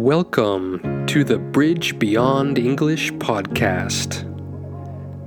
Welcome 0.00 1.04
to 1.08 1.24
the 1.24 1.36
Bridge 1.36 1.98
Beyond 1.98 2.58
English 2.58 3.12
podcast. 3.12 4.24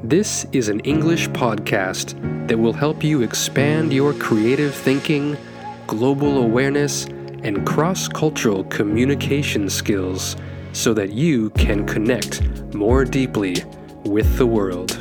This 0.04 0.48
is 0.52 0.68
an 0.68 0.80
English 0.80 1.30
podcast 1.30 2.18
that 2.48 2.58
will 2.58 2.74
help 2.74 3.04
you 3.04 3.22
expand 3.22 3.94
your 3.94 4.16
creative 4.16 4.74
thinking, 4.74 5.38
global 5.86 6.40
awareness, 6.40 7.06
and 7.44 7.68
cross 7.68 8.08
cultural 8.08 8.64
communication 8.64 9.70
skills 9.70 10.38
so 10.72 10.92
that 10.96 11.14
you 11.14 11.52
can 11.52 11.86
connect 11.86 12.42
more 12.74 13.06
deeply 13.06 13.58
with 14.06 14.40
the 14.40 14.48
world. 14.48 14.92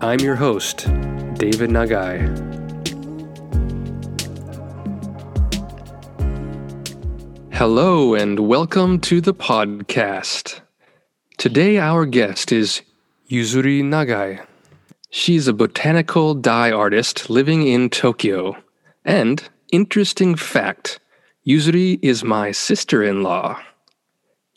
I'm 0.00 0.20
your 0.20 0.36
host, 0.36 0.86
David 1.34 1.70
Nagai. 1.70 2.59
Hello, 7.60 8.14
and 8.14 8.40
welcome 8.40 8.98
to 9.00 9.20
the 9.20 9.34
podcast. 9.34 10.62
Today, 11.36 11.76
our 11.76 12.06
guest 12.06 12.52
is 12.52 12.80
Yuzuri 13.30 13.82
Nagai. 13.82 14.42
She's 15.10 15.46
a 15.46 15.52
botanical 15.52 16.32
dye 16.32 16.70
artist 16.70 17.28
living 17.28 17.66
in 17.66 17.90
Tokyo. 17.90 18.56
And, 19.04 19.46
interesting 19.70 20.36
fact, 20.36 21.00
Yuzuri 21.46 21.98
is 22.00 22.24
my 22.24 22.50
sister 22.50 23.04
in 23.04 23.22
law. 23.22 23.60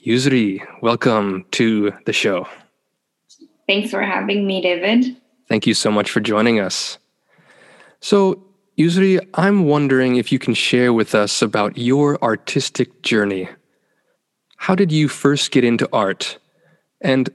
Yuzuri, 0.08 0.66
welcome 0.81 1.44
to 1.52 1.91
the 2.05 2.13
show. 2.13 2.47
Thanks 3.67 3.91
for 3.91 4.02
having 4.02 4.47
me, 4.47 4.61
David. 4.61 5.17
Thank 5.49 5.67
you 5.67 5.73
so 5.73 5.91
much 5.91 6.09
for 6.09 6.22
joining 6.22 6.61
us. 6.61 6.99
So, 7.99 8.45
Yuzuri, 8.77 9.20
I'm 9.36 9.66
wondering 9.66 10.16
if 10.16 10.32
you 10.32 10.40
can 10.40 10.55
share 10.55 10.94
with 10.94 11.14
us 11.14 11.44
about 11.44 11.77
your 11.77 12.22
artistic 12.23 13.04
journey. 13.04 13.48
How 14.58 14.73
did 14.73 14.92
you 14.92 15.08
first 15.08 15.52
get 15.52 15.64
into 15.64 15.88
art? 15.94 16.39
And 17.00 17.30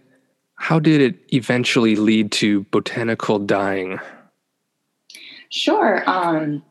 how 0.56 0.80
did 0.80 1.00
it 1.00 1.20
eventually 1.32 1.94
lead 1.94 2.32
to 2.32 2.64
botanical 2.72 3.38
dyeing? 3.38 4.00
Sure. 5.50 6.02
Um, 6.10 6.64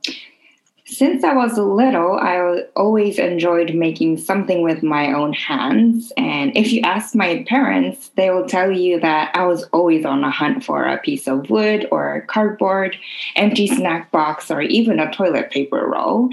since 0.87 1.25
I 1.25 1.33
was 1.33 1.57
little, 1.57 2.13
I 2.13 2.63
always 2.77 3.19
enjoyed 3.19 3.75
making 3.75 4.19
something 4.19 4.61
with 4.61 4.83
my 4.83 5.11
own 5.11 5.33
hands. 5.33 6.13
And 6.15 6.55
if 6.55 6.71
you 6.71 6.81
ask 6.81 7.13
my 7.13 7.43
parents, 7.45 8.09
they 8.15 8.29
will 8.29 8.47
tell 8.47 8.71
you 8.71 8.97
that 9.01 9.35
I 9.35 9.45
was 9.45 9.63
always 9.73 10.05
on 10.05 10.23
a 10.23 10.31
hunt 10.31 10.63
for 10.63 10.85
a 10.85 10.97
piece 10.97 11.27
of 11.27 11.49
wood 11.49 11.89
or 11.91 12.25
cardboard, 12.29 12.97
empty 13.35 13.67
snack 13.67 14.11
box, 14.11 14.49
or 14.49 14.61
even 14.61 14.97
a 15.01 15.11
toilet 15.11 15.51
paper 15.51 15.85
roll. 15.85 16.29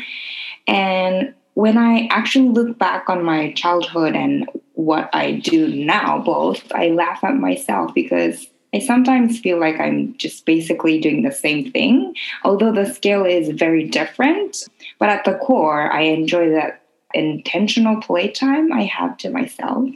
And 0.68 1.34
when 1.54 1.76
I 1.76 2.06
actually 2.12 2.50
look 2.50 2.78
back 2.78 3.08
on 3.08 3.24
my 3.24 3.52
childhood 3.54 4.14
and 4.14 4.48
what 4.74 5.10
I 5.12 5.32
do 5.32 5.66
now, 5.66 6.20
both, 6.20 6.70
I 6.72 6.90
laugh 6.90 7.24
at 7.24 7.34
myself 7.34 7.92
because 7.92 8.46
I 8.74 8.80
sometimes 8.80 9.38
feel 9.38 9.60
like 9.60 9.78
I'm 9.78 10.16
just 10.16 10.44
basically 10.44 10.98
doing 10.98 11.22
the 11.22 11.30
same 11.30 11.70
thing, 11.70 12.14
although 12.42 12.72
the 12.72 12.92
scale 12.92 13.24
is 13.24 13.50
very 13.50 13.88
different. 13.88 14.68
But 14.98 15.10
at 15.10 15.24
the 15.24 15.34
core, 15.34 15.92
I 15.92 16.00
enjoy 16.02 16.50
that 16.50 16.82
intentional 17.14 18.00
playtime 18.02 18.72
I 18.72 18.82
have 18.82 19.16
to 19.18 19.30
myself. 19.30 19.88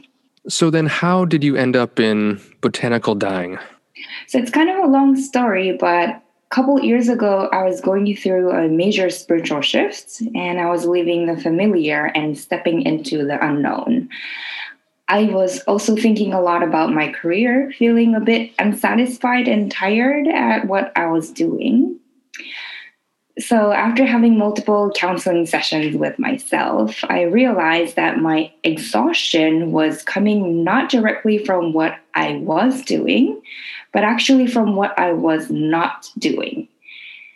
So 0.47 0.69
then, 0.69 0.85
how 0.85 1.25
did 1.25 1.43
you 1.43 1.57
end 1.57 1.75
up 1.75 1.99
in 1.99 2.39
botanical 2.61 3.15
dyeing? 3.15 3.59
So 4.27 4.39
it's 4.39 4.49
kind 4.49 4.69
of 4.69 4.77
a 4.77 4.87
long 4.87 5.17
story, 5.17 5.75
but 5.77 6.09
a 6.09 6.21
couple 6.49 6.79
years 6.81 7.09
ago, 7.09 7.49
I 7.51 7.63
was 7.63 7.81
going 7.81 8.15
through 8.15 8.51
a 8.51 8.69
major 8.69 9.09
spiritual 9.09 9.61
shift 9.61 10.21
and 10.33 10.59
I 10.59 10.69
was 10.69 10.85
leaving 10.85 11.25
the 11.25 11.39
familiar 11.39 12.05
and 12.15 12.37
stepping 12.37 12.83
into 12.83 13.25
the 13.25 13.45
unknown. 13.45 14.09
I 15.09 15.23
was 15.23 15.59
also 15.61 15.95
thinking 15.95 16.33
a 16.33 16.41
lot 16.41 16.61
about 16.61 16.93
my 16.93 17.11
career, 17.11 17.73
feeling 17.77 18.13
a 18.13 18.19
bit 18.19 18.51
unsatisfied 18.59 19.47
and 19.47 19.71
tired 19.71 20.27
at 20.27 20.67
what 20.67 20.95
I 20.95 21.07
was 21.07 21.31
doing. 21.31 21.99
So, 23.39 23.71
after 23.71 24.05
having 24.05 24.37
multiple 24.37 24.91
counseling 24.95 25.47
sessions 25.47 25.95
with 25.95 26.19
myself, 26.19 27.03
I 27.05 27.23
realized 27.23 27.95
that 27.95 28.19
my 28.19 28.51
exhaustion 28.63 29.71
was 29.71 30.03
coming 30.03 30.63
not 30.63 30.89
directly 30.89 31.43
from 31.43 31.73
what 31.73 31.97
I 32.13 32.33
was 32.33 32.83
doing, 32.83 33.41
but 33.93 34.03
actually 34.03 34.45
from 34.45 34.75
what 34.75 34.97
I 34.99 35.13
was 35.13 35.49
not 35.49 36.11
doing. 36.19 36.67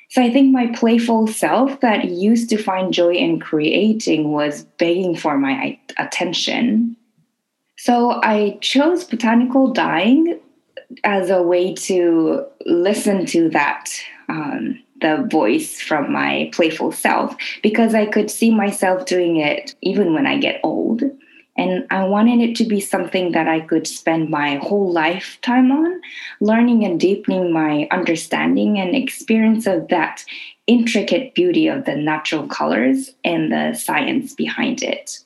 So, 0.10 0.22
I 0.22 0.30
think 0.30 0.52
my 0.52 0.68
playful 0.76 1.26
self 1.26 1.80
that 1.80 2.06
used 2.06 2.50
to 2.50 2.62
find 2.62 2.94
joy 2.94 3.14
in 3.14 3.40
creating 3.40 4.32
was 4.32 4.66
begging 4.78 5.16
for 5.16 5.40
my 5.40 5.80
attention. 5.98 6.98
So 7.84 8.22
I 8.24 8.60
chose 8.62 9.04
botanical 9.04 9.74
dyeing 9.74 10.40
as 11.04 11.30
a 11.30 11.42
way 11.42 11.74
to 11.74 12.46
listen 12.66 13.26
to 13.26 13.50
that 13.50 13.92
um, 14.30 14.82
the 15.02 15.28
voice 15.30 15.82
from 15.82 16.10
my 16.10 16.50
playful 16.54 16.94
self 16.94 17.36
because 17.62 17.94
I 17.94 18.06
could 18.06 18.32
see 18.32 18.56
myself 18.56 19.06
doing 19.06 19.36
it 19.36 19.76
even 19.82 20.14
when 20.14 20.26
I 20.26 20.38
get 20.38 20.62
old. 20.64 21.04
And 21.58 21.86
I 21.92 22.06
wanted 22.06 22.40
it 22.40 22.56
to 22.56 22.66
be 22.66 22.80
something 22.80 23.34
that 23.34 23.50
I 23.50 23.60
could 23.60 23.86
spend 23.86 24.30
my 24.30 24.56
whole 24.64 24.90
lifetime 24.90 25.70
on, 25.70 26.00
learning 26.40 26.86
and 26.86 26.98
deepening 26.98 27.52
my 27.52 27.90
understanding 27.92 28.80
and 28.80 28.96
experience 28.96 29.68
of 29.68 29.90
that 29.90 30.24
intricate 30.68 31.36
beauty 31.36 31.68
of 31.68 31.84
the 31.84 31.98
natural 31.98 32.48
colors 32.48 33.12
and 33.26 33.52
the 33.52 33.74
science 33.74 34.34
behind 34.34 34.82
it. 34.84 35.20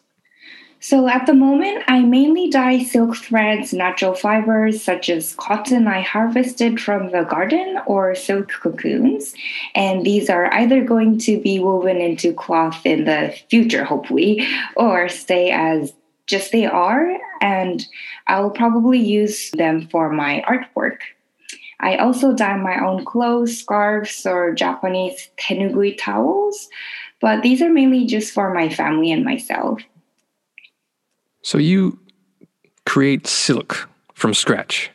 So 0.87 1.09
at 1.09 1.25
the 1.25 1.33
moment, 1.33 1.83
I 1.89 1.99
mainly 1.99 2.49
dye 2.49 2.81
silk 2.81 3.17
threads, 3.17 3.73
natural 3.73 4.13
fibers 4.13 4.81
such 4.81 5.09
as 5.09 5.35
cotton 5.35 5.85
I 5.85 5.99
harvested 5.99 6.79
from 6.79 7.11
the 7.11 7.23
garden 7.23 7.77
or 7.85 8.15
silk 8.15 8.53
cocoons. 8.53 9.33
And 9.75 10.05
these 10.05 10.29
are 10.29 10.45
either 10.53 10.81
going 10.85 11.17
to 11.27 11.41
be 11.41 11.59
woven 11.59 11.97
into 11.97 12.31
cloth 12.31 12.85
in 12.85 13.03
the 13.03 13.35
future, 13.49 13.83
hopefully, 13.83 14.47
or 14.77 15.09
stay 15.09 15.51
as 15.51 15.91
just 16.25 16.53
they 16.53 16.65
are. 16.65 17.17
And 17.41 17.85
I'll 18.27 18.51
probably 18.51 18.99
use 18.99 19.51
them 19.51 19.89
for 19.89 20.09
my 20.09 20.41
artwork. 20.47 20.99
I 21.81 21.97
also 21.97 22.33
dye 22.33 22.55
my 22.55 22.79
own 22.81 23.03
clothes, 23.03 23.57
scarves, 23.57 24.25
or 24.25 24.53
Japanese 24.53 25.31
tenugui 25.35 25.97
towels, 25.99 26.69
but 27.19 27.43
these 27.43 27.61
are 27.61 27.69
mainly 27.69 28.05
just 28.05 28.33
for 28.33 28.53
my 28.53 28.69
family 28.69 29.11
and 29.11 29.25
myself. 29.25 29.81
So 31.47 31.57
you 31.57 31.97
create 32.85 33.25
silk 33.25 33.89
from 34.13 34.33
scratch. 34.33 34.91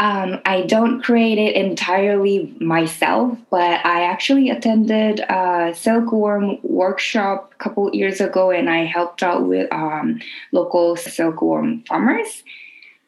Um, 0.00 0.40
I 0.44 0.62
don't 0.62 1.00
create 1.00 1.38
it 1.38 1.54
entirely 1.54 2.52
myself, 2.58 3.38
but 3.48 3.86
I 3.86 4.02
actually 4.02 4.50
attended 4.50 5.20
a 5.20 5.72
silkworm 5.72 6.58
workshop 6.64 7.52
a 7.54 7.62
couple 7.62 7.94
years 7.94 8.20
ago, 8.20 8.50
and 8.50 8.68
I 8.68 8.86
helped 8.86 9.22
out 9.22 9.46
with 9.46 9.72
um, 9.72 10.20
local 10.50 10.96
silkworm 10.96 11.84
farmers, 11.84 12.42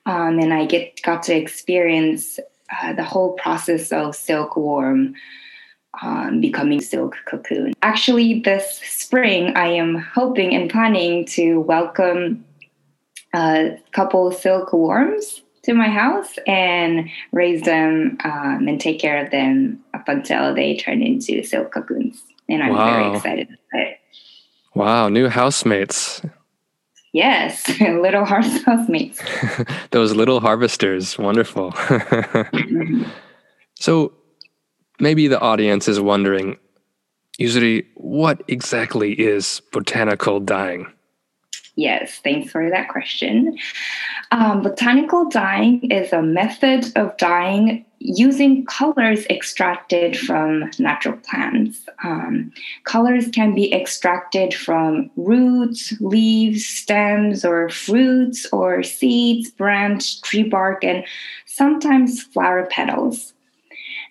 um, 0.07 0.39
and 0.39 0.55
I 0.55 0.67
get 0.67 1.03
got 1.03 1.25
to 1.25 1.35
experience 1.35 2.39
uh, 2.71 2.93
the 2.93 3.03
whole 3.03 3.33
process 3.33 3.91
of 3.91 4.15
silkworm 4.15 5.17
um, 6.03 6.41
becoming 6.41 6.81
silk 6.81 7.17
cocoon. 7.27 7.73
Actually, 7.83 8.41
this 8.41 8.81
spring, 8.85 9.57
I 9.57 9.69
am 9.69 9.97
hoping 9.97 10.55
and 10.55 10.71
planning 10.71 11.25
to 11.27 11.61
welcome 11.61 12.45
a 13.35 13.77
couple 13.93 14.31
silkworms 14.31 15.43
to 15.65 15.75
my 15.75 15.89
house 15.89 16.35
and 16.47 17.09
raise 17.33 17.63
them 17.63 18.19
um, 18.25 18.69
and 18.69 18.81
take 18.81 19.01
care 19.01 19.25
of 19.25 19.31
them 19.31 19.83
up 19.95 20.09
until 20.09 20.55
they 20.55 20.77
turn 20.77 21.03
into 21.03 21.43
silk 21.43 21.73
cocoons. 21.73 22.23
And 22.49 22.63
I'm 22.63 22.73
wow. 22.73 22.91
very 22.93 23.17
excited 23.17 23.49
about 23.49 23.87
it. 23.87 23.99
Wow, 24.75 25.09
new 25.09 25.29
housemates. 25.29 26.21
Yes, 27.13 27.69
little 27.81 28.25
housemates. 28.25 29.23
Those 29.91 30.15
little 30.15 30.41
harvesters, 30.41 31.17
wonderful. 31.17 31.73
mm-hmm. 31.73 33.05
So, 33.77 34.13
maybe 35.01 35.29
the 35.29 35.41
audience 35.41 35.89
is 35.89 36.01
wondering, 36.01 36.59
Yuzuri, 37.41 37.87
what 37.95 38.43
exactly 38.49 39.13
is 39.13 39.61
botanical 39.73 40.41
dyeing? 40.41 40.87
Yes, 41.77 42.21
thanks 42.23 42.53
for 42.53 42.71
that 42.71 42.89
question. 42.89 43.59
Um, 44.31 44.63
botanical 44.63 45.29
dyeing 45.29 45.91
is 45.91 46.13
a 46.13 46.23
method 46.23 46.97
of 46.97 47.17
dyeing 47.17 47.85
using 47.99 48.65
colors 48.67 49.27
extracted 49.27 50.17
from 50.17 50.71
natural 50.79 51.17
plants. 51.17 51.89
Um, 52.05 52.53
colors 52.85 53.27
can 53.29 53.55
be 53.55 53.73
extracted 53.75 54.55
from 54.55 55.11
roots, 55.17 55.93
leaves, 56.01 56.65
stems, 56.65 57.45
or 57.45 57.69
fruits, 57.71 58.47
or 58.53 58.85
seeds, 58.85 59.51
branch, 59.51 60.23
tree 60.23 60.45
bark, 60.45 60.85
and 60.85 61.05
sometimes 61.47 62.23
flower 62.23 62.69
petals. 62.71 63.34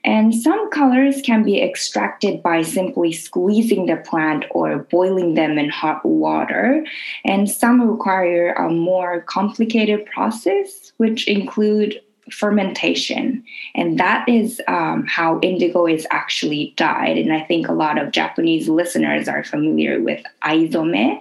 And 0.03 0.35
some 0.35 0.69
colors 0.69 1.21
can 1.21 1.43
be 1.43 1.61
extracted 1.61 2.43
by 2.43 2.61
simply 2.61 3.13
squeezing 3.13 3.85
the 3.85 3.97
plant 3.97 4.45
or 4.51 4.79
boiling 4.79 5.35
them 5.35 5.57
in 5.57 5.69
hot 5.69 6.05
water. 6.05 6.85
And 7.23 7.49
some 7.49 7.81
require 7.81 8.53
a 8.53 8.69
more 8.69 9.21
complicated 9.21 10.05
process, 10.05 10.91
which 10.97 11.27
include 11.27 12.01
fermentation. 12.31 13.43
And 13.75 13.99
that 13.99 14.27
is 14.27 14.61
um, 14.67 15.05
how 15.07 15.39
indigo 15.41 15.85
is 15.85 16.07
actually 16.09 16.73
dyed. 16.77 17.17
And 17.17 17.33
I 17.33 17.41
think 17.41 17.67
a 17.67 17.73
lot 17.73 18.01
of 18.01 18.11
Japanese 18.11 18.69
listeners 18.69 19.27
are 19.27 19.43
familiar 19.43 20.01
with 20.01 20.23
aizome. 20.43 21.19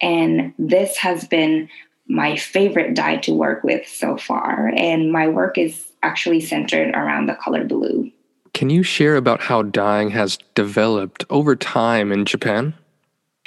And 0.00 0.52
this 0.58 0.96
has 0.98 1.26
been 1.26 1.68
my 2.06 2.36
favorite 2.36 2.94
dye 2.94 3.16
to 3.16 3.32
work 3.32 3.64
with 3.64 3.88
so 3.88 4.16
far. 4.16 4.70
And 4.76 5.10
my 5.10 5.28
work 5.28 5.56
is 5.56 5.86
actually 6.04 6.40
centered 6.40 6.94
around 6.94 7.26
the 7.26 7.34
color 7.34 7.64
blue. 7.64 8.10
Can 8.52 8.70
you 8.70 8.82
share 8.82 9.16
about 9.16 9.40
how 9.40 9.62
dyeing 9.62 10.10
has 10.10 10.38
developed 10.54 11.24
over 11.28 11.56
time 11.56 12.12
in 12.12 12.24
Japan? 12.24 12.74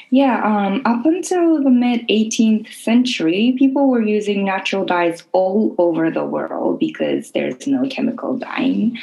Yeah, 0.10 0.42
um, 0.44 0.82
up 0.86 1.06
until 1.06 1.64
the 1.64 1.70
mid 1.70 2.08
18th 2.08 2.74
century, 2.74 3.56
people 3.58 3.90
were 3.90 4.02
using 4.02 4.46
natural 4.46 4.86
dyes 4.86 5.24
all 5.34 5.76
over 5.78 6.10
the 6.10 6.26
world 6.26 6.80
because 6.80 7.32
there's 7.32 7.68
no 7.68 7.88
chemical 7.90 8.38
dyeing. 8.38 8.98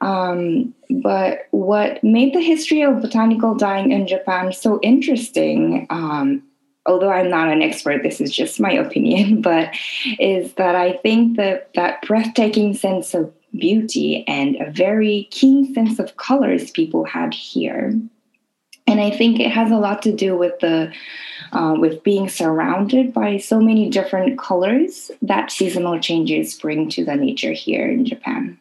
Um, 0.00 0.74
but 0.90 1.48
what 1.50 2.02
made 2.04 2.34
the 2.34 2.40
history 2.40 2.82
of 2.82 3.02
botanical 3.02 3.56
dyeing 3.56 3.90
in 3.90 4.06
Japan 4.06 4.52
so 4.52 4.78
interesting, 4.80 5.88
um, 5.90 6.42
although 6.88 7.10
I'm 7.10 7.30
not 7.30 7.52
an 7.52 7.62
expert, 7.62 8.02
this 8.02 8.20
is 8.20 8.34
just 8.34 8.58
my 8.58 8.72
opinion, 8.84 9.42
but 9.42 9.70
is 10.18 10.54
that 10.54 10.74
I 10.74 10.94
think 10.94 11.36
that 11.36 11.72
that 11.74 12.02
breathtaking 12.02 12.74
sense 12.74 13.14
of 13.14 13.32
beauty 13.56 14.24
and 14.26 14.56
a 14.56 14.70
very 14.70 15.28
keen 15.30 15.72
sense 15.72 15.98
of 15.98 16.16
colors 16.16 16.70
people 16.70 17.04
had 17.04 17.32
here 17.32 17.92
and 18.88 19.02
I 19.02 19.10
think 19.10 19.38
it 19.38 19.50
has 19.50 19.70
a 19.70 19.76
lot 19.76 20.00
to 20.02 20.12
do 20.12 20.36
with 20.36 20.58
the 20.60 20.92
uh, 21.52 21.74
with 21.78 22.02
being 22.02 22.28
surrounded 22.28 23.12
by 23.12 23.36
so 23.36 23.60
many 23.60 23.90
different 23.90 24.38
colors 24.38 25.10
that 25.22 25.52
seasonal 25.52 26.00
changes 26.00 26.58
bring 26.58 26.88
to 26.90 27.04
the 27.04 27.14
nature 27.14 27.52
here 27.52 27.88
in 27.88 28.06
Japan. 28.06 28.57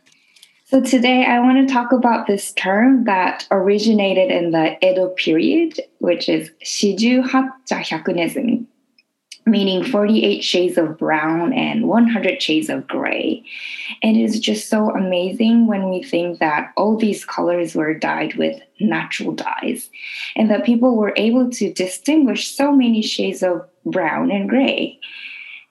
So 0.70 0.82
today 0.82 1.24
I 1.24 1.40
want 1.40 1.66
to 1.66 1.74
talk 1.74 1.94
about 1.94 2.28
this 2.28 2.52
term 2.52 3.06
that 3.06 3.48
originated 3.52 4.30
in 4.30 4.52
the 4.52 4.76
Edo 4.86 5.08
period, 5.12 5.80
which 6.00 6.28
is 6.28 6.52
Shiju 6.62 7.26
Hacha 7.26 7.54
Hyakunezumi 7.70 8.66
meaning 9.48 9.82
48 9.82 10.44
shades 10.44 10.78
of 10.78 10.98
brown 10.98 11.54
and 11.54 11.88
100 11.88 12.42
shades 12.42 12.70
of 12.70 12.86
gray. 12.86 13.44
It 14.04 14.18
is 14.18 14.42
just 14.42 14.70
so 14.70 14.92
amazing 14.92 15.68
when 15.68 15.90
we 15.90 16.04
think 16.04 16.40
that 16.40 16.74
all 16.76 16.98
these 16.98 17.24
colors 17.24 17.74
were 17.74 17.94
dyed 17.94 18.36
with 18.36 18.62
natural 18.82 19.32
dyes 19.32 19.90
and 20.36 20.52
that 20.52 20.66
people 20.66 20.98
were 20.98 21.14
able 21.16 21.50
to 21.52 21.72
distinguish 21.72 22.54
so 22.54 22.74
many 22.74 23.02
shades 23.02 23.42
of 23.42 23.66
brown 23.86 24.32
and 24.32 24.50
gray. 24.50 25.00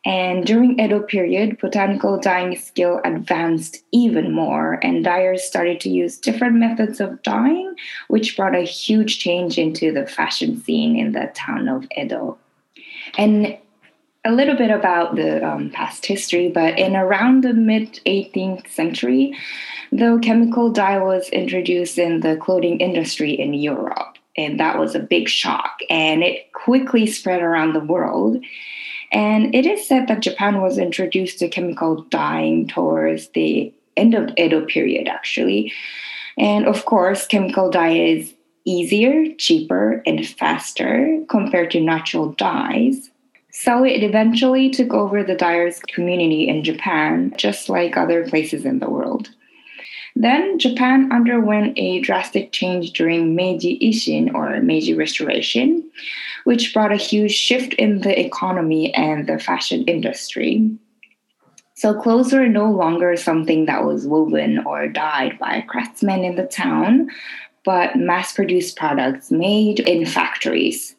And 0.06 0.46
during 0.46 0.78
Edo 0.78 1.00
period, 1.00 1.58
botanical 1.58 2.20
dyeing 2.20 2.56
skill 2.56 3.00
advanced 3.04 3.82
even 3.90 4.32
more, 4.32 4.78
and 4.80 5.02
dyers 5.02 5.42
started 5.42 5.80
to 5.80 5.90
use 5.90 6.16
different 6.16 6.54
methods 6.54 7.00
of 7.00 7.20
dyeing, 7.24 7.74
which 8.06 8.36
brought 8.36 8.54
a 8.54 8.60
huge 8.60 9.18
change 9.18 9.58
into 9.58 9.92
the 9.92 10.06
fashion 10.06 10.62
scene 10.62 10.96
in 10.96 11.10
the 11.10 11.32
town 11.34 11.66
of 11.66 11.88
Edo. 11.96 12.38
And 13.18 13.58
a 14.24 14.30
little 14.30 14.54
bit 14.54 14.70
about 14.70 15.16
the 15.16 15.44
um, 15.44 15.70
past 15.70 16.06
history, 16.06 16.50
but 16.50 16.78
in 16.78 16.94
around 16.94 17.42
the 17.42 17.52
mid 17.52 18.00
18th 18.06 18.68
century, 18.68 19.36
the 19.90 20.20
chemical 20.22 20.70
dye 20.70 21.02
was 21.02 21.28
introduced 21.30 21.98
in 21.98 22.20
the 22.20 22.36
clothing 22.36 22.78
industry 22.78 23.32
in 23.32 23.54
Europe. 23.54 24.18
And 24.36 24.60
that 24.60 24.78
was 24.78 24.94
a 24.94 25.00
big 25.00 25.28
shock. 25.28 25.78
And 25.90 26.22
it 26.22 26.52
quickly 26.52 27.06
spread 27.06 27.42
around 27.42 27.72
the 27.72 27.80
world. 27.80 28.44
And 29.12 29.54
it 29.54 29.66
is 29.66 29.86
said 29.86 30.08
that 30.08 30.22
Japan 30.22 30.60
was 30.60 30.78
introduced 30.78 31.38
to 31.38 31.48
chemical 31.48 32.02
dyeing 32.10 32.66
towards 32.66 33.28
the 33.28 33.72
end 33.96 34.14
of 34.14 34.30
Edo 34.36 34.64
period, 34.64 35.08
actually. 35.08 35.72
And 36.38 36.66
of 36.66 36.84
course, 36.84 37.26
chemical 37.26 37.70
dye 37.70 37.96
is 37.96 38.34
easier, 38.64 39.32
cheaper, 39.38 40.02
and 40.06 40.26
faster 40.26 41.20
compared 41.28 41.70
to 41.70 41.80
natural 41.80 42.32
dyes. 42.32 43.10
So 43.50 43.84
it 43.84 44.02
eventually 44.02 44.68
took 44.68 44.92
over 44.92 45.22
the 45.22 45.34
dyers 45.34 45.80
community 45.88 46.46
in 46.46 46.62
Japan, 46.62 47.32
just 47.38 47.70
like 47.70 47.96
other 47.96 48.28
places 48.28 48.66
in 48.66 48.80
the 48.80 48.90
world. 48.90 49.30
Then 50.18 50.58
Japan 50.58 51.12
underwent 51.12 51.78
a 51.78 52.00
drastic 52.00 52.50
change 52.50 52.92
during 52.92 53.36
Meiji 53.36 53.78
Ishin 53.82 54.32
or 54.34 54.62
Meiji 54.62 54.94
Restoration, 54.94 55.84
which 56.44 56.72
brought 56.72 56.90
a 56.90 56.96
huge 56.96 57.32
shift 57.32 57.74
in 57.74 58.00
the 58.00 58.18
economy 58.18 58.94
and 58.94 59.26
the 59.26 59.38
fashion 59.38 59.84
industry. 59.84 60.70
So 61.74 61.92
clothes 61.92 62.32
were 62.32 62.48
no 62.48 62.70
longer 62.70 63.14
something 63.16 63.66
that 63.66 63.84
was 63.84 64.06
woven 64.06 64.64
or 64.64 64.88
dyed 64.88 65.38
by 65.38 65.60
craftsmen 65.68 66.24
in 66.24 66.36
the 66.36 66.46
town, 66.46 67.10
but 67.62 67.96
mass 67.96 68.32
produced 68.32 68.78
products 68.78 69.30
made 69.30 69.80
in 69.80 70.06
factories. 70.06 70.96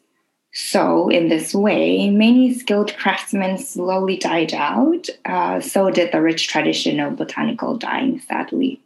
So, 0.52 1.08
in 1.08 1.28
this 1.28 1.54
way, 1.54 2.08
many 2.08 2.54
skilled 2.54 2.96
craftsmen 2.96 3.58
slowly 3.58 4.16
died 4.16 4.54
out. 4.54 5.08
Uh, 5.24 5.60
so 5.60 5.90
did 5.90 6.10
the 6.10 6.22
rich 6.22 6.48
tradition 6.48 7.00
of 7.00 7.16
botanical 7.16 7.76
dyeing, 7.76 8.20
sadly. 8.20 8.80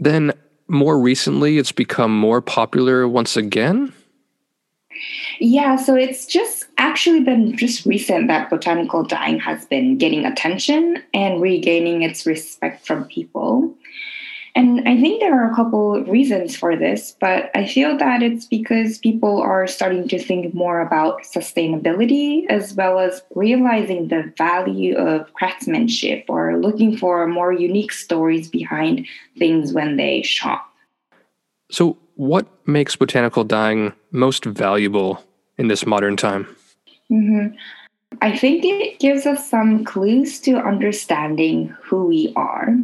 Then, 0.00 0.32
more 0.68 0.98
recently, 0.98 1.58
it's 1.58 1.72
become 1.72 2.16
more 2.16 2.40
popular 2.40 3.08
once 3.08 3.36
again? 3.36 3.92
Yeah, 5.40 5.76
so 5.76 5.94
it's 5.94 6.26
just 6.26 6.66
actually 6.78 7.20
been 7.20 7.56
just 7.56 7.86
recent 7.86 8.28
that 8.28 8.50
botanical 8.50 9.04
dyeing 9.04 9.38
has 9.40 9.64
been 9.66 9.96
getting 9.96 10.24
attention 10.24 11.02
and 11.14 11.40
regaining 11.40 12.02
its 12.02 12.26
respect 12.26 12.84
from 12.86 13.04
people. 13.04 13.74
And 14.58 14.88
I 14.88 15.00
think 15.00 15.20
there 15.20 15.40
are 15.40 15.48
a 15.48 15.54
couple 15.54 16.02
reasons 16.06 16.56
for 16.56 16.74
this, 16.74 17.14
but 17.20 17.48
I 17.54 17.64
feel 17.64 17.96
that 17.96 18.24
it's 18.24 18.44
because 18.44 18.98
people 18.98 19.40
are 19.40 19.68
starting 19.68 20.08
to 20.08 20.18
think 20.18 20.52
more 20.52 20.80
about 20.80 21.22
sustainability 21.22 22.44
as 22.48 22.74
well 22.74 22.98
as 22.98 23.22
realizing 23.36 24.08
the 24.08 24.32
value 24.36 24.96
of 24.96 25.32
craftsmanship 25.34 26.24
or 26.26 26.58
looking 26.58 26.96
for 26.96 27.24
more 27.28 27.52
unique 27.52 27.92
stories 27.92 28.48
behind 28.48 29.06
things 29.38 29.72
when 29.72 29.96
they 29.96 30.22
shop. 30.22 30.68
So, 31.70 31.96
what 32.16 32.48
makes 32.66 32.96
botanical 32.96 33.44
dyeing 33.44 33.92
most 34.10 34.44
valuable 34.44 35.22
in 35.56 35.68
this 35.68 35.86
modern 35.86 36.16
time? 36.16 36.48
Mm-hmm. 37.12 37.54
I 38.22 38.36
think 38.36 38.64
it 38.64 38.98
gives 38.98 39.24
us 39.24 39.48
some 39.48 39.84
clues 39.84 40.40
to 40.40 40.56
understanding 40.56 41.68
who 41.80 42.06
we 42.06 42.32
are 42.34 42.76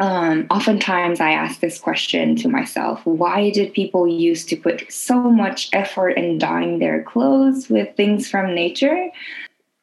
um, 0.00 0.46
oftentimes 0.50 1.20
I 1.20 1.32
ask 1.32 1.60
this 1.60 1.78
question 1.78 2.34
to 2.36 2.48
myself 2.48 3.04
why 3.04 3.50
did 3.50 3.74
people 3.74 4.08
used 4.08 4.48
to 4.48 4.56
put 4.56 4.90
so 4.90 5.20
much 5.20 5.68
effort 5.74 6.10
in 6.10 6.38
dyeing 6.38 6.78
their 6.78 7.02
clothes 7.02 7.68
with 7.68 7.94
things 7.96 8.28
from 8.28 8.54
nature? 8.54 9.10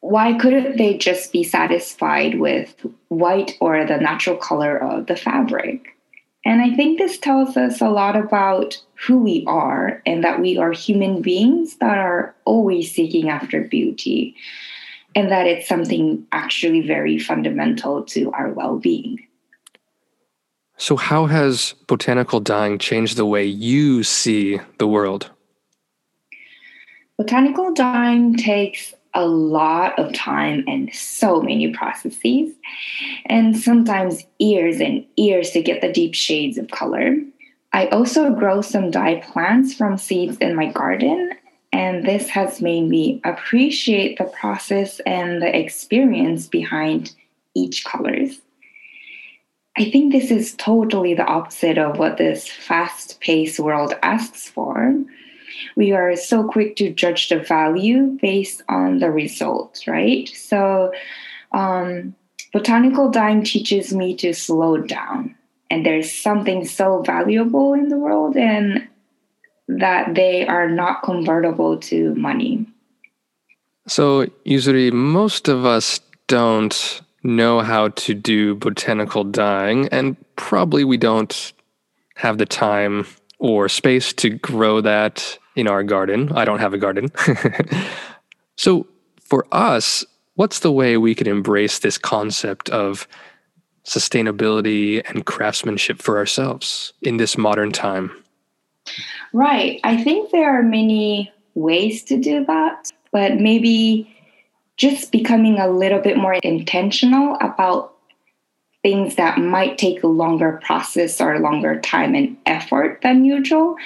Why 0.00 0.36
couldn't 0.36 0.76
they 0.76 0.98
just 0.98 1.32
be 1.32 1.44
satisfied 1.44 2.40
with 2.40 2.74
white 3.08 3.56
or 3.60 3.84
the 3.84 3.98
natural 3.98 4.36
color 4.36 4.76
of 4.76 5.06
the 5.06 5.16
fabric? 5.16 5.96
And 6.44 6.62
I 6.62 6.74
think 6.74 6.98
this 6.98 7.18
tells 7.18 7.56
us 7.56 7.80
a 7.80 7.88
lot 7.88 8.16
about 8.16 8.76
who 9.06 9.18
we 9.18 9.44
are 9.46 10.02
and 10.04 10.24
that 10.24 10.40
we 10.40 10.58
are 10.58 10.72
human 10.72 11.22
beings 11.22 11.76
that 11.76 11.98
are 11.98 12.34
always 12.44 12.90
seeking 12.92 13.28
after 13.28 13.60
beauty 13.62 14.34
and 15.14 15.30
that 15.30 15.46
it's 15.46 15.68
something 15.68 16.26
actually 16.32 16.80
very 16.80 17.18
fundamental 17.18 18.02
to 18.04 18.32
our 18.32 18.48
well 18.50 18.78
being. 18.78 19.27
So, 20.80 20.96
how 20.96 21.26
has 21.26 21.74
botanical 21.88 22.38
dyeing 22.38 22.78
changed 22.78 23.16
the 23.16 23.26
way 23.26 23.44
you 23.44 24.04
see 24.04 24.60
the 24.78 24.86
world? 24.86 25.28
Botanical 27.18 27.74
dyeing 27.74 28.36
takes 28.36 28.94
a 29.12 29.26
lot 29.26 29.98
of 29.98 30.12
time 30.12 30.62
and 30.68 30.94
so 30.94 31.42
many 31.42 31.72
processes, 31.72 32.54
and 33.26 33.58
sometimes 33.58 34.24
years 34.38 34.80
and 34.80 35.04
years 35.16 35.50
to 35.50 35.62
get 35.62 35.80
the 35.80 35.92
deep 35.92 36.14
shades 36.14 36.58
of 36.58 36.70
color. 36.70 37.16
I 37.72 37.88
also 37.88 38.32
grow 38.32 38.60
some 38.62 38.92
dye 38.92 39.16
plants 39.16 39.74
from 39.74 39.98
seeds 39.98 40.36
in 40.36 40.54
my 40.54 40.70
garden, 40.70 41.32
and 41.72 42.06
this 42.06 42.28
has 42.28 42.62
made 42.62 42.88
me 42.88 43.20
appreciate 43.24 44.16
the 44.16 44.32
process 44.40 45.00
and 45.00 45.42
the 45.42 45.58
experience 45.58 46.46
behind 46.46 47.16
each 47.56 47.84
colors. 47.84 48.40
I 49.78 49.88
think 49.90 50.12
this 50.12 50.32
is 50.32 50.56
totally 50.56 51.14
the 51.14 51.24
opposite 51.24 51.78
of 51.78 51.98
what 51.98 52.16
this 52.16 52.48
fast 52.48 53.20
paced 53.20 53.60
world 53.60 53.94
asks 54.02 54.48
for. 54.48 54.92
We 55.76 55.92
are 55.92 56.16
so 56.16 56.42
quick 56.42 56.74
to 56.76 56.92
judge 56.92 57.28
the 57.28 57.38
value 57.38 58.18
based 58.20 58.62
on 58.68 58.98
the 58.98 59.12
result, 59.12 59.84
right? 59.86 60.28
So, 60.30 60.92
um, 61.52 62.16
botanical 62.52 63.08
dyeing 63.08 63.44
teaches 63.44 63.94
me 63.94 64.16
to 64.16 64.34
slow 64.34 64.78
down 64.78 65.36
and 65.70 65.86
there's 65.86 66.12
something 66.12 66.64
so 66.64 67.02
valuable 67.02 67.74
in 67.74 67.88
the 67.88 67.98
world 67.98 68.36
and 68.36 68.88
that 69.68 70.16
they 70.16 70.44
are 70.44 70.68
not 70.68 71.04
convertible 71.04 71.78
to 71.78 72.16
money. 72.16 72.66
So, 73.86 74.26
usually, 74.44 74.90
most 74.90 75.46
of 75.46 75.64
us 75.64 76.00
don't 76.26 77.00
know 77.22 77.60
how 77.60 77.88
to 77.88 78.14
do 78.14 78.54
botanical 78.54 79.24
dyeing, 79.24 79.88
and 79.88 80.16
probably 80.36 80.84
we 80.84 80.96
don't 80.96 81.52
have 82.16 82.38
the 82.38 82.46
time 82.46 83.06
or 83.38 83.68
space 83.68 84.12
to 84.12 84.30
grow 84.30 84.80
that 84.80 85.38
in 85.56 85.68
our 85.68 85.82
garden. 85.82 86.32
I 86.32 86.44
don't 86.44 86.58
have 86.58 86.74
a 86.74 86.78
garden. 86.78 87.08
so, 88.56 88.86
for 89.20 89.46
us, 89.52 90.04
what's 90.34 90.60
the 90.60 90.72
way 90.72 90.96
we 90.96 91.14
can 91.14 91.26
embrace 91.26 91.80
this 91.80 91.98
concept 91.98 92.70
of 92.70 93.06
sustainability 93.84 95.02
and 95.08 95.24
craftsmanship 95.24 96.00
for 96.00 96.18
ourselves 96.18 96.92
in 97.02 97.16
this 97.16 97.38
modern 97.38 97.72
time? 97.72 98.10
Right. 99.32 99.80
I 99.84 100.02
think 100.02 100.30
there 100.30 100.58
are 100.58 100.62
many 100.62 101.32
ways 101.54 102.04
to 102.04 102.18
do 102.18 102.44
that, 102.46 102.90
but 103.12 103.36
maybe 103.36 104.14
just 104.78 105.12
becoming 105.12 105.58
a 105.58 105.68
little 105.68 106.00
bit 106.00 106.16
more 106.16 106.34
intentional 106.34 107.36
about 107.40 107.94
things 108.82 109.16
that 109.16 109.38
might 109.38 109.76
take 109.76 110.02
a 110.02 110.06
longer 110.06 110.60
process 110.64 111.20
or 111.20 111.40
longer 111.40 111.80
time 111.80 112.14
and 112.14 112.36
effort 112.46 113.00
than 113.02 113.24
usual. 113.24 113.76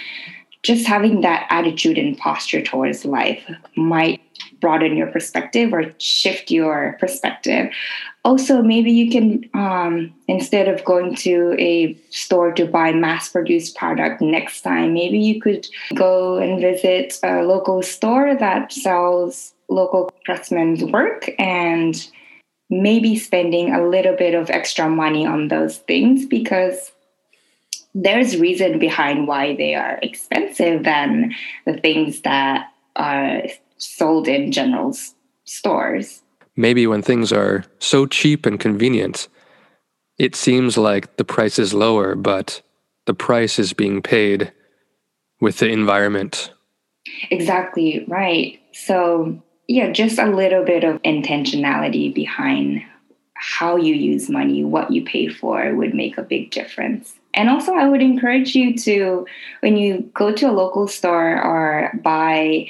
Just 0.62 0.86
having 0.86 1.22
that 1.22 1.46
attitude 1.50 1.98
and 1.98 2.16
posture 2.16 2.62
towards 2.62 3.04
life 3.04 3.42
might 3.74 4.20
broaden 4.60 4.96
your 4.96 5.08
perspective 5.08 5.72
or 5.72 5.92
shift 5.98 6.50
your 6.50 6.96
perspective. 7.00 7.72
Also, 8.24 8.62
maybe 8.62 8.92
you 8.92 9.10
can, 9.10 9.50
um, 9.54 10.14
instead 10.28 10.68
of 10.68 10.84
going 10.84 11.16
to 11.16 11.56
a 11.58 11.98
store 12.10 12.52
to 12.52 12.64
buy 12.64 12.92
mass 12.92 13.28
produced 13.28 13.76
product 13.76 14.20
next 14.20 14.60
time, 14.60 14.94
maybe 14.94 15.18
you 15.18 15.40
could 15.40 15.66
go 15.94 16.36
and 16.36 16.60
visit 16.60 17.18
a 17.24 17.42
local 17.42 17.82
store 17.82 18.36
that 18.36 18.72
sells 18.72 19.54
local 19.72 20.10
craftsmen's 20.24 20.84
work 20.84 21.30
and 21.38 22.08
maybe 22.70 23.16
spending 23.16 23.72
a 23.72 23.86
little 23.86 24.16
bit 24.16 24.34
of 24.34 24.50
extra 24.50 24.88
money 24.88 25.26
on 25.26 25.48
those 25.48 25.78
things 25.78 26.24
because 26.24 26.92
there's 27.94 28.38
reason 28.38 28.78
behind 28.78 29.28
why 29.28 29.54
they 29.56 29.74
are 29.74 29.98
expensive 30.02 30.84
than 30.84 31.34
the 31.66 31.76
things 31.76 32.22
that 32.22 32.68
are 32.96 33.42
sold 33.76 34.28
in 34.28 34.52
general 34.52 34.96
stores. 35.44 36.22
Maybe 36.56 36.86
when 36.86 37.02
things 37.02 37.32
are 37.32 37.64
so 37.78 38.06
cheap 38.06 38.46
and 38.46 38.58
convenient, 38.58 39.28
it 40.18 40.34
seems 40.36 40.78
like 40.78 41.16
the 41.16 41.24
price 41.24 41.58
is 41.58 41.74
lower, 41.74 42.14
but 42.14 42.62
the 43.06 43.14
price 43.14 43.58
is 43.58 43.72
being 43.72 44.02
paid 44.02 44.52
with 45.40 45.58
the 45.58 45.68
environment. 45.68 46.52
Exactly, 47.30 48.04
right. 48.06 48.60
So, 48.72 49.42
yeah, 49.68 49.90
just 49.90 50.18
a 50.18 50.26
little 50.26 50.64
bit 50.64 50.84
of 50.84 51.00
intentionality 51.02 52.12
behind 52.12 52.82
how 53.34 53.76
you 53.76 53.94
use 53.94 54.28
money, 54.28 54.64
what 54.64 54.92
you 54.92 55.04
pay 55.04 55.28
for 55.28 55.74
would 55.74 55.94
make 55.94 56.16
a 56.16 56.22
big 56.22 56.50
difference. 56.50 57.14
And 57.34 57.48
also, 57.48 57.74
I 57.74 57.88
would 57.88 58.02
encourage 58.02 58.54
you 58.54 58.76
to, 58.78 59.26
when 59.60 59.76
you 59.76 60.10
go 60.14 60.32
to 60.32 60.50
a 60.50 60.52
local 60.52 60.86
store 60.86 61.42
or 61.42 61.90
buy 62.04 62.68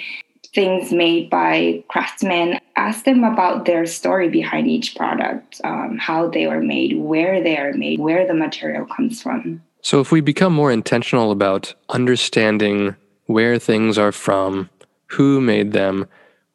things 0.55 0.93
made 0.93 1.31
by 1.31 1.83
craftsmen, 1.89 2.59
ask 2.77 3.05
them 3.05 3.25
about 3.25 3.65
their 3.65 3.87
story 3.87 4.29
behind 4.29 4.69
each 4.69 4.95
product, 4.95 5.61
um, 5.65 5.99
how 5.99 6.29
they 6.29 6.47
were 6.47 6.63
made, 6.63 6.99
where 6.99 7.43
they 7.43 7.57
are 7.57 7.73
made, 7.73 8.01
where 8.01 8.27
the 8.27 8.35
material 8.35 8.87
comes 8.87 9.23
from. 9.23 9.63
So, 9.83 10.01
if 10.01 10.13
we 10.13 10.21
become 10.21 10.53
more 10.53 10.71
intentional 10.71 11.33
about 11.33 11.75
understanding 11.89 12.95
where 13.27 13.59
things 13.59 13.99
are 13.99 14.13
from, 14.13 14.71
who 15.07 15.41
made 15.41 15.73
them, 15.73 16.07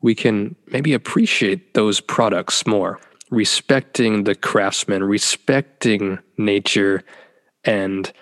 we 0.08 0.16
can 0.16 0.56
maybe 0.68 0.94
appreciate 0.94 1.74
those 1.74 2.00
products 2.00 2.66
more, 2.66 2.98
respecting 3.30 4.24
the 4.24 4.36
craftsman, 4.36 5.04
respecting 5.04 6.18
nature, 6.38 7.04
and 7.66 8.14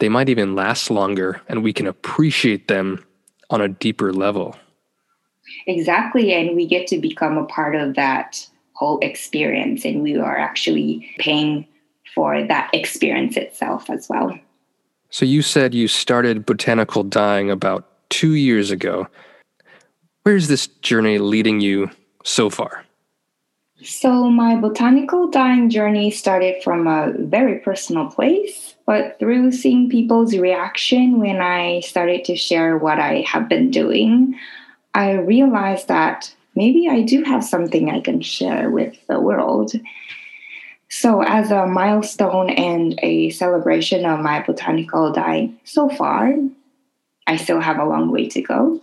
they 0.00 0.10
might 0.10 0.28
even 0.28 0.54
last 0.54 0.90
longer, 0.90 1.40
and 1.48 1.64
we 1.64 1.72
can 1.72 1.86
appreciate 1.86 2.68
them 2.68 3.02
on 3.48 3.62
a 3.62 3.68
deeper 3.68 4.12
level. 4.12 4.54
Exactly. 5.66 6.34
And 6.34 6.54
we 6.54 6.66
get 6.66 6.86
to 6.88 6.98
become 6.98 7.38
a 7.38 7.46
part 7.46 7.74
of 7.74 7.94
that 7.94 8.46
whole 8.74 8.98
experience. 8.98 9.86
And 9.86 10.02
we 10.02 10.18
are 10.18 10.36
actually 10.36 11.08
paying 11.18 11.66
for 12.14 12.46
that 12.46 12.68
experience 12.74 13.38
itself 13.38 13.88
as 13.88 14.10
well. 14.10 14.38
So 15.08 15.24
you 15.24 15.40
said 15.40 15.72
you 15.72 15.88
started 15.88 16.44
botanical 16.44 17.02
dyeing 17.02 17.50
about 17.50 17.88
two 18.10 18.34
years 18.34 18.70
ago. 18.70 19.08
Where's 20.28 20.48
this 20.48 20.66
journey 20.82 21.16
leading 21.16 21.58
you 21.60 21.90
so 22.22 22.50
far? 22.50 22.84
So, 23.82 24.28
my 24.28 24.56
botanical 24.56 25.28
dyeing 25.28 25.70
journey 25.70 26.10
started 26.10 26.62
from 26.62 26.86
a 26.86 27.14
very 27.16 27.60
personal 27.60 28.08
place, 28.10 28.74
but 28.84 29.18
through 29.18 29.52
seeing 29.52 29.88
people's 29.88 30.36
reaction 30.36 31.18
when 31.18 31.40
I 31.40 31.80
started 31.80 32.26
to 32.26 32.36
share 32.36 32.76
what 32.76 32.98
I 32.98 33.24
have 33.26 33.48
been 33.48 33.70
doing, 33.70 34.38
I 34.92 35.12
realized 35.12 35.88
that 35.88 36.30
maybe 36.54 36.90
I 36.90 37.00
do 37.00 37.24
have 37.24 37.42
something 37.42 37.88
I 37.88 38.00
can 38.00 38.20
share 38.20 38.68
with 38.68 38.98
the 39.06 39.18
world. 39.18 39.72
So, 40.90 41.22
as 41.22 41.50
a 41.50 41.66
milestone 41.66 42.50
and 42.50 43.00
a 43.02 43.30
celebration 43.30 44.04
of 44.04 44.20
my 44.20 44.42
botanical 44.42 45.10
dye 45.10 45.52
so 45.64 45.88
far, 45.88 46.34
I 47.26 47.36
still 47.36 47.60
have 47.60 47.78
a 47.78 47.86
long 47.86 48.10
way 48.10 48.28
to 48.28 48.42
go. 48.42 48.82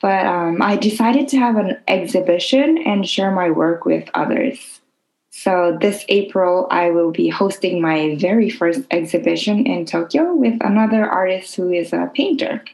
But 0.00 0.26
um, 0.26 0.60
I 0.60 0.76
decided 0.76 1.28
to 1.28 1.38
have 1.38 1.56
an 1.56 1.78
exhibition 1.88 2.78
and 2.78 3.08
share 3.08 3.30
my 3.30 3.50
work 3.50 3.84
with 3.84 4.08
others. 4.14 4.80
So, 5.30 5.76
this 5.80 6.04
April, 6.08 6.66
I 6.70 6.90
will 6.90 7.10
be 7.10 7.28
hosting 7.28 7.80
my 7.80 8.16
very 8.16 8.48
first 8.48 8.80
exhibition 8.90 9.66
in 9.66 9.84
Tokyo 9.84 10.34
with 10.34 10.56
another 10.62 11.06
artist 11.06 11.54
who 11.56 11.70
is 11.70 11.92
a 11.92 12.10
painter. 12.14 12.64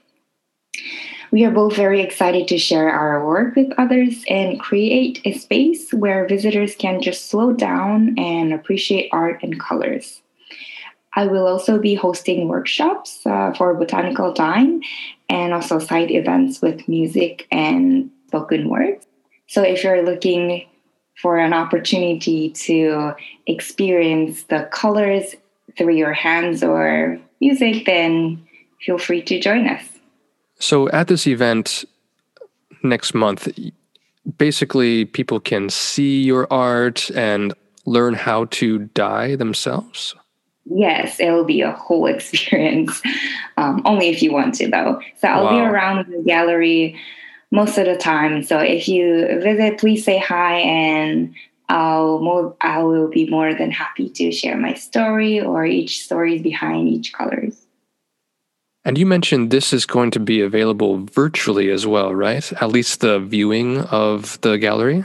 We 1.32 1.44
are 1.44 1.50
both 1.50 1.74
very 1.74 2.02
excited 2.02 2.46
to 2.48 2.58
share 2.58 2.90
our 2.90 3.26
work 3.26 3.56
with 3.56 3.72
others 3.78 4.22
and 4.28 4.60
create 4.60 5.20
a 5.24 5.32
space 5.32 5.92
where 5.92 6.28
visitors 6.28 6.76
can 6.76 7.00
just 7.00 7.30
slow 7.30 7.52
down 7.52 8.18
and 8.18 8.52
appreciate 8.52 9.08
art 9.12 9.42
and 9.42 9.58
colors. 9.58 10.20
I 11.14 11.26
will 11.26 11.46
also 11.46 11.78
be 11.78 11.94
hosting 11.94 12.48
workshops 12.48 13.24
uh, 13.26 13.52
for 13.52 13.74
botanical 13.74 14.32
dyeing 14.32 14.82
and 15.28 15.52
also 15.52 15.78
side 15.78 16.10
events 16.10 16.62
with 16.62 16.88
music 16.88 17.46
and 17.50 18.10
spoken 18.28 18.68
words. 18.68 19.06
So 19.46 19.62
if 19.62 19.84
you're 19.84 20.02
looking 20.02 20.66
for 21.20 21.38
an 21.38 21.52
opportunity 21.52 22.50
to 22.50 23.12
experience 23.46 24.44
the 24.44 24.68
colors 24.72 25.34
through 25.76 25.94
your 25.94 26.14
hands 26.14 26.62
or 26.62 27.18
music, 27.40 27.84
then 27.84 28.46
feel 28.80 28.98
free 28.98 29.22
to 29.22 29.38
join 29.38 29.68
us. 29.68 29.84
So 30.58 30.88
at 30.90 31.08
this 31.08 31.26
event 31.26 31.84
next 32.82 33.14
month, 33.14 33.48
basically 34.38 35.04
people 35.04 35.40
can 35.40 35.68
see 35.68 36.22
your 36.22 36.50
art 36.52 37.10
and 37.10 37.52
learn 37.84 38.14
how 38.14 38.46
to 38.46 38.78
dye 38.94 39.36
themselves. 39.36 40.14
Yes, 40.64 41.18
it'll 41.20 41.44
be 41.44 41.60
a 41.62 41.72
whole 41.72 42.06
experience. 42.14 43.00
Um, 43.56 43.82
only 43.84 44.08
if 44.08 44.22
you 44.22 44.32
want 44.32 44.54
to, 44.56 44.68
though. 44.68 45.00
So 45.18 45.28
I'll 45.28 45.44
wow. 45.44 45.50
be 45.50 45.60
around 45.60 46.06
the 46.12 46.22
gallery 46.22 47.00
most 47.50 47.78
of 47.78 47.86
the 47.86 47.96
time. 47.96 48.42
So 48.42 48.58
if 48.58 48.88
you 48.88 49.26
visit, 49.40 49.78
please 49.78 50.04
say 50.04 50.18
hi, 50.18 50.58
and 50.58 51.34
I'll 51.68 52.20
more, 52.20 52.56
I 52.60 52.82
will 52.82 53.08
be 53.08 53.28
more 53.28 53.54
than 53.54 53.70
happy 53.70 54.08
to 54.10 54.32
share 54.32 54.56
my 54.56 54.74
story 54.74 55.40
or 55.40 55.64
each 55.64 56.04
stories 56.04 56.42
behind 56.42 56.88
each 56.88 57.12
colors. 57.12 57.62
And 58.84 58.98
you 58.98 59.06
mentioned 59.06 59.50
this 59.50 59.72
is 59.72 59.86
going 59.86 60.10
to 60.10 60.20
be 60.20 60.40
available 60.40 61.06
virtually 61.06 61.70
as 61.70 61.86
well, 61.86 62.14
right? 62.14 62.52
At 62.60 62.70
least 62.70 63.00
the 63.00 63.20
viewing 63.20 63.78
of 63.78 64.40
the 64.40 64.58
gallery? 64.58 65.04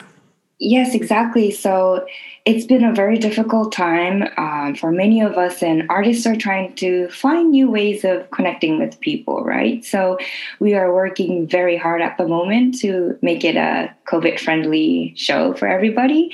Yes, 0.59 0.95
exactly. 0.95 1.51
So 1.51 2.05
it's 2.47 2.65
been 2.65 2.85
a 2.85 2.93
very 2.93 3.17
difficult 3.17 3.73
time 3.73 4.23
um, 4.37 4.73
for 4.73 4.89
many 4.89 5.19
of 5.19 5.33
us, 5.33 5.61
and 5.61 5.83
artists 5.89 6.25
are 6.25 6.37
trying 6.37 6.73
to 6.75 7.09
find 7.09 7.51
new 7.51 7.69
ways 7.69 8.05
of 8.05 8.31
connecting 8.31 8.79
with 8.79 8.97
people, 9.01 9.43
right? 9.43 9.83
So 9.83 10.17
we 10.61 10.73
are 10.73 10.93
working 10.93 11.45
very 11.45 11.75
hard 11.75 12.01
at 12.01 12.17
the 12.17 12.25
moment 12.25 12.79
to 12.79 13.19
make 13.21 13.43
it 13.43 13.57
a 13.57 13.93
COVID 14.05 14.39
friendly 14.39 15.13
show 15.17 15.55
for 15.55 15.67
everybody. 15.67 16.33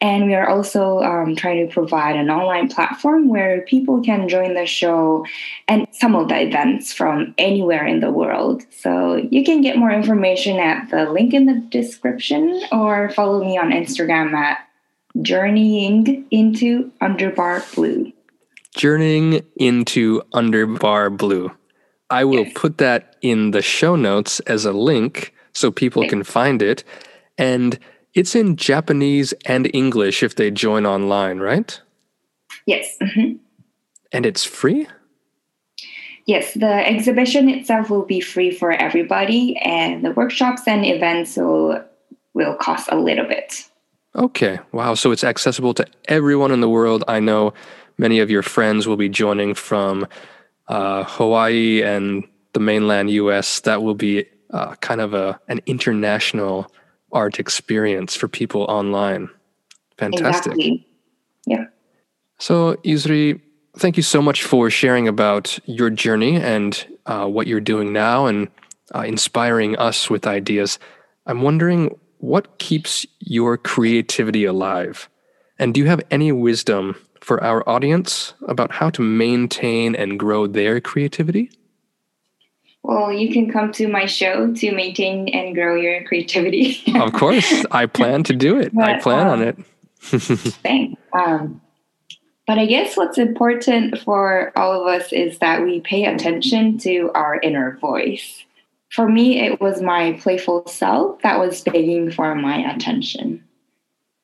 And 0.00 0.24
we 0.24 0.34
are 0.34 0.48
also 0.48 1.00
um, 1.00 1.36
trying 1.36 1.68
to 1.68 1.70
provide 1.70 2.16
an 2.16 2.30
online 2.30 2.68
platform 2.68 3.28
where 3.28 3.60
people 3.60 4.02
can 4.02 4.30
join 4.30 4.54
the 4.54 4.64
show 4.64 5.26
and 5.68 5.86
some 5.92 6.16
of 6.16 6.28
the 6.28 6.40
events 6.40 6.94
from 6.94 7.34
anywhere 7.36 7.86
in 7.86 8.00
the 8.00 8.10
world. 8.10 8.62
So 8.70 9.16
you 9.30 9.44
can 9.44 9.60
get 9.60 9.76
more 9.76 9.90
information 9.90 10.58
at 10.58 10.88
the 10.88 11.10
link 11.10 11.34
in 11.34 11.44
the 11.44 11.60
description 11.68 12.62
or 12.72 13.10
follow 13.10 13.44
me 13.44 13.58
on 13.58 13.70
Instagram 13.70 14.32
at 14.32 14.66
journeying 15.20 16.26
into 16.30 16.90
underbar 17.02 17.62
blue. 17.74 18.12
Journeying 18.74 19.42
into 19.56 20.22
Underbar 20.32 21.14
Blue. 21.14 21.50
I 22.08 22.24
will 22.24 22.44
Yes. 22.44 22.52
put 22.54 22.78
that 22.78 23.16
in 23.20 23.50
the 23.50 23.60
show 23.60 23.96
notes 23.96 24.40
as 24.40 24.64
a 24.64 24.72
link 24.72 25.34
so 25.52 25.70
people 25.70 26.02
Okay. 26.02 26.08
can 26.08 26.22
find 26.24 26.62
it. 26.62 26.82
And 27.36 27.78
it's 28.14 28.34
in 28.34 28.56
Japanese 28.56 29.34
and 29.44 29.70
English 29.74 30.22
if 30.22 30.36
they 30.36 30.50
join 30.50 30.86
online, 30.86 31.38
right? 31.38 31.78
Yes. 32.66 32.96
mhm. 33.02 33.38
And 34.10 34.24
it's 34.26 34.44
free? 34.44 34.86
Yes, 36.26 36.54
the 36.54 36.86
exhibition 36.88 37.48
itself 37.48 37.90
will 37.90 38.04
be 38.06 38.20
free 38.20 38.50
for 38.50 38.70
everybody, 38.72 39.56
and 39.56 40.04
the 40.04 40.12
workshops 40.12 40.62
and 40.66 40.84
events 40.86 41.36
will 41.36 41.82
will 42.34 42.54
cost 42.54 42.88
a 42.90 42.96
little 42.98 43.26
bit. 43.26 43.64
Okay. 44.14 44.58
Wow. 44.72 44.94
So 44.94 45.10
it's 45.10 45.24
accessible 45.24 45.74
to 45.74 45.86
everyone 46.06 46.52
in 46.52 46.60
the 46.60 46.68
world. 46.68 47.04
I 47.08 47.20
know 47.20 47.54
many 47.98 48.20
of 48.20 48.30
your 48.30 48.42
friends 48.42 48.86
will 48.86 48.96
be 48.96 49.08
joining 49.08 49.54
from 49.54 50.06
uh, 50.68 51.04
Hawaii 51.04 51.82
and 51.82 52.24
the 52.52 52.60
mainland 52.60 53.10
US. 53.10 53.60
That 53.60 53.82
will 53.82 53.94
be 53.94 54.26
uh, 54.50 54.74
kind 54.76 55.00
of 55.00 55.14
a 55.14 55.40
an 55.48 55.60
international 55.66 56.70
art 57.10 57.38
experience 57.38 58.14
for 58.16 58.28
people 58.28 58.62
online. 58.62 59.28
Fantastic. 59.98 60.52
Exactly. 60.52 60.86
Yeah. 61.46 61.64
So, 62.38 62.74
Yuzuri, 62.84 63.40
thank 63.76 63.96
you 63.96 64.02
so 64.02 64.20
much 64.20 64.42
for 64.42 64.68
sharing 64.70 65.08
about 65.08 65.58
your 65.64 65.90
journey 65.90 66.36
and 66.36 66.86
uh, 67.06 67.26
what 67.26 67.46
you're 67.46 67.60
doing 67.60 67.92
now 67.92 68.26
and 68.26 68.48
uh, 68.94 69.00
inspiring 69.00 69.76
us 69.78 70.10
with 70.10 70.26
ideas. 70.26 70.78
I'm 71.26 71.42
wondering 71.42 71.98
what 72.22 72.58
keeps 72.58 73.04
your 73.18 73.56
creativity 73.56 74.44
alive? 74.44 75.08
And 75.58 75.74
do 75.74 75.80
you 75.80 75.86
have 75.88 76.00
any 76.08 76.30
wisdom 76.30 76.94
for 77.20 77.42
our 77.42 77.68
audience 77.68 78.34
about 78.46 78.70
how 78.70 78.90
to 78.90 79.02
maintain 79.02 79.96
and 79.96 80.20
grow 80.20 80.46
their 80.46 80.80
creativity? 80.80 81.50
Well, 82.84 83.12
you 83.12 83.32
can 83.32 83.50
come 83.50 83.72
to 83.72 83.88
my 83.88 84.06
show 84.06 84.54
to 84.54 84.72
maintain 84.72 85.28
and 85.30 85.52
grow 85.52 85.74
your 85.74 86.04
creativity. 86.04 86.80
Of 86.94 87.12
course, 87.14 87.64
I 87.72 87.86
plan 87.86 88.22
to 88.24 88.34
do 88.34 88.56
it. 88.56 88.72
I 88.78 88.94
But, 88.94 89.02
plan 89.02 89.26
on 89.26 89.42
um, 89.42 89.48
it. 89.48 89.56
Thanks. 90.02 91.00
Um, 91.12 91.60
but 92.46 92.58
I 92.58 92.66
guess 92.66 92.96
what's 92.96 93.18
important 93.18 93.98
for 93.98 94.52
all 94.56 94.80
of 94.80 94.86
us 94.86 95.12
is 95.12 95.38
that 95.38 95.64
we 95.64 95.80
pay 95.80 96.04
attention 96.04 96.78
to 96.78 97.10
our 97.14 97.40
inner 97.40 97.78
voice. 97.80 98.44
For 98.92 99.08
me, 99.08 99.40
it 99.40 99.58
was 99.58 99.80
my 99.80 100.12
playful 100.20 100.66
self 100.66 101.22
that 101.22 101.40
was 101.40 101.62
begging 101.62 102.10
for 102.10 102.34
my 102.34 102.58
attention. 102.74 103.42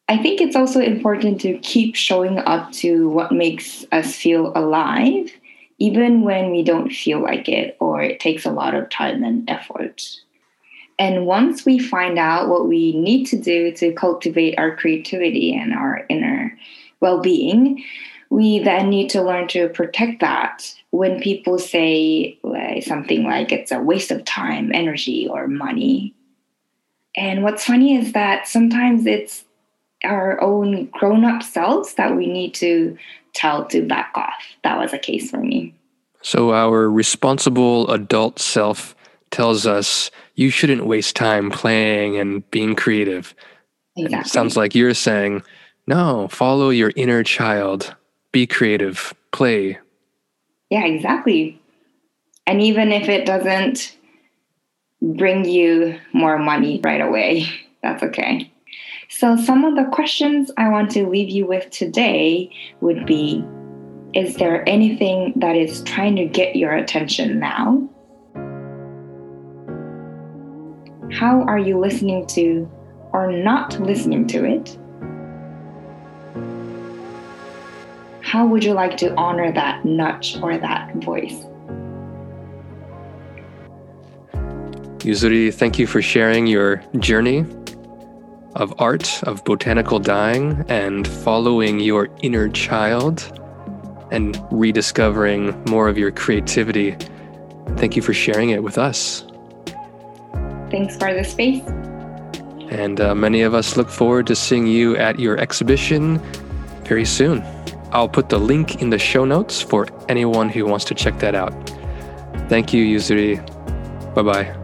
I 0.08 0.18
think 0.18 0.42
it's 0.42 0.56
also 0.56 0.80
important 0.80 1.40
to 1.40 1.58
keep 1.58 1.96
showing 1.96 2.38
up 2.40 2.70
to 2.72 3.08
what 3.08 3.32
makes 3.32 3.86
us 3.92 4.14
feel 4.14 4.52
alive, 4.54 5.30
even 5.78 6.20
when 6.20 6.50
we 6.50 6.62
don't 6.62 6.90
feel 6.90 7.22
like 7.22 7.48
it 7.48 7.78
or 7.80 8.02
it 8.02 8.20
takes 8.20 8.44
a 8.44 8.52
lot 8.52 8.74
of 8.74 8.90
time 8.90 9.24
and 9.24 9.48
effort. 9.48 10.02
And 10.98 11.24
once 11.24 11.64
we 11.64 11.78
find 11.78 12.18
out 12.18 12.48
what 12.48 12.68
we 12.68 12.92
need 12.92 13.24
to 13.26 13.38
do 13.38 13.72
to 13.72 13.92
cultivate 13.92 14.58
our 14.58 14.76
creativity 14.76 15.54
and 15.54 15.72
our 15.72 16.04
inner 16.10 16.58
well 17.00 17.20
being, 17.20 17.82
we 18.30 18.58
then 18.58 18.90
need 18.90 19.10
to 19.10 19.22
learn 19.22 19.48
to 19.48 19.68
protect 19.70 20.20
that 20.20 20.74
when 20.90 21.20
people 21.20 21.58
say 21.58 22.38
like, 22.42 22.82
something 22.84 23.24
like 23.24 23.52
it's 23.52 23.72
a 23.72 23.80
waste 23.80 24.10
of 24.10 24.24
time, 24.24 24.70
energy, 24.72 25.26
or 25.28 25.48
money. 25.48 26.14
And 27.16 27.42
what's 27.42 27.64
funny 27.64 27.96
is 27.96 28.12
that 28.12 28.46
sometimes 28.46 29.06
it's 29.06 29.44
our 30.04 30.40
own 30.40 30.86
grown 30.86 31.24
up 31.24 31.42
selves 31.42 31.94
that 31.94 32.16
we 32.16 32.26
need 32.26 32.54
to 32.54 32.96
tell 33.34 33.64
to 33.66 33.86
back 33.86 34.12
off. 34.14 34.42
That 34.62 34.78
was 34.78 34.92
a 34.92 34.98
case 34.98 35.30
for 35.30 35.38
me. 35.38 35.74
So, 36.22 36.52
our 36.52 36.90
responsible 36.90 37.90
adult 37.90 38.38
self 38.38 38.94
tells 39.30 39.66
us 39.66 40.10
you 40.34 40.50
shouldn't 40.50 40.86
waste 40.86 41.16
time 41.16 41.50
playing 41.50 42.16
and 42.16 42.48
being 42.50 42.74
creative. 42.74 43.34
And 43.96 44.06
Exactly. 44.06 44.26
It 44.26 44.32
sounds 44.32 44.56
like 44.56 44.74
you're 44.74 44.94
saying, 44.94 45.42
no, 45.86 46.28
follow 46.28 46.70
your 46.70 46.92
inner 46.96 47.22
child, 47.22 47.94
be 48.32 48.46
creative, 48.46 49.14
play. 49.32 49.78
Yeah, 50.70 50.84
exactly. 50.84 51.60
And 52.46 52.60
even 52.62 52.92
if 52.92 53.08
it 53.08 53.26
doesn't 53.26 53.96
bring 55.00 55.44
you 55.44 55.98
more 56.12 56.38
money 56.38 56.80
right 56.82 57.00
away, 57.00 57.46
that's 57.82 58.02
okay. 58.02 58.50
So, 59.10 59.36
some 59.36 59.64
of 59.64 59.74
the 59.76 59.90
questions 59.90 60.50
I 60.58 60.68
want 60.68 60.90
to 60.92 61.08
leave 61.08 61.30
you 61.30 61.46
with 61.46 61.70
today 61.70 62.50
would 62.80 63.06
be 63.06 63.44
Is 64.14 64.36
there 64.36 64.68
anything 64.68 65.32
that 65.36 65.56
is 65.56 65.82
trying 65.84 66.16
to 66.16 66.26
get 66.26 66.56
your 66.56 66.72
attention 66.74 67.38
now? 67.38 67.88
How 71.10 71.42
are 71.42 71.58
you 71.58 71.78
listening 71.78 72.26
to 72.28 72.70
or 73.12 73.32
not 73.32 73.80
listening 73.80 74.26
to 74.28 74.44
it? 74.44 74.78
How 78.28 78.44
would 78.44 78.62
you 78.62 78.74
like 78.74 78.98
to 78.98 79.14
honor 79.14 79.50
that 79.52 79.86
nudge 79.86 80.36
or 80.42 80.58
that 80.58 80.94
voice? 80.96 81.46
Yuzuri, 84.98 85.54
thank 85.54 85.78
you 85.78 85.86
for 85.86 86.02
sharing 86.02 86.46
your 86.46 86.82
journey 86.98 87.46
of 88.54 88.74
art, 88.78 89.22
of 89.22 89.42
botanical 89.44 89.98
dyeing, 89.98 90.62
and 90.68 91.08
following 91.08 91.80
your 91.80 92.10
inner 92.20 92.50
child 92.50 93.40
and 94.10 94.38
rediscovering 94.50 95.64
more 95.64 95.88
of 95.88 95.96
your 95.96 96.10
creativity. 96.10 96.98
Thank 97.78 97.96
you 97.96 98.02
for 98.02 98.12
sharing 98.12 98.50
it 98.50 98.62
with 98.62 98.76
us. 98.76 99.24
Thanks 100.70 100.98
for 100.98 101.14
the 101.14 101.24
space. 101.24 101.66
And 102.68 103.00
uh, 103.00 103.14
many 103.14 103.40
of 103.40 103.54
us 103.54 103.78
look 103.78 103.88
forward 103.88 104.26
to 104.26 104.36
seeing 104.36 104.66
you 104.66 104.98
at 104.98 105.18
your 105.18 105.38
exhibition 105.38 106.18
very 106.84 107.06
soon. 107.06 107.42
I'll 107.92 108.08
put 108.08 108.28
the 108.28 108.38
link 108.38 108.82
in 108.82 108.90
the 108.90 108.98
show 108.98 109.24
notes 109.24 109.62
for 109.62 109.86
anyone 110.08 110.48
who 110.48 110.66
wants 110.66 110.84
to 110.86 110.94
check 110.94 111.18
that 111.20 111.34
out. 111.34 111.52
Thank 112.48 112.72
you, 112.72 112.84
Yuzuri. 112.84 113.36
Bye 114.14 114.22
bye. 114.22 114.54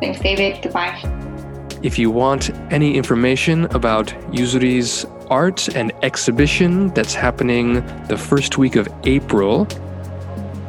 Thanks, 0.00 0.20
David. 0.20 0.62
Goodbye. 0.62 1.00
If 1.82 1.98
you 1.98 2.10
want 2.10 2.50
any 2.72 2.96
information 2.96 3.66
about 3.66 4.08
Yuzuri's 4.32 5.06
art 5.30 5.68
and 5.76 5.92
exhibition 6.02 6.88
that's 6.94 7.14
happening 7.14 7.74
the 8.08 8.16
first 8.16 8.58
week 8.58 8.76
of 8.76 8.88
April, 9.04 9.68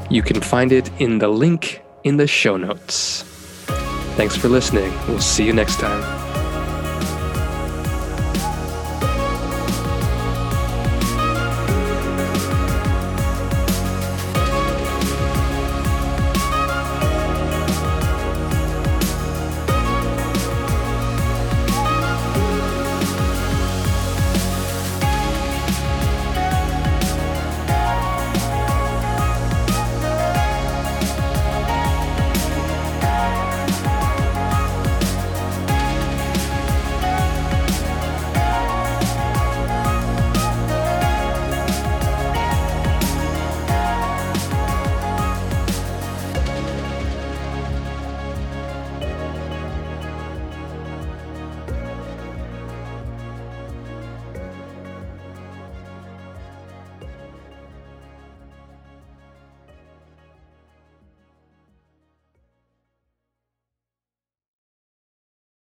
you 0.09 0.21
can 0.21 0.41
find 0.41 0.71
it 0.71 0.89
in 0.99 1.17
the 1.17 1.27
link 1.27 1.81
in 2.03 2.17
the 2.17 2.27
show 2.27 2.57
notes. 2.57 3.23
Thanks 4.15 4.35
for 4.35 4.49
listening. 4.49 4.91
We'll 5.07 5.19
see 5.19 5.45
you 5.45 5.53
next 5.53 5.79
time. 5.79 6.28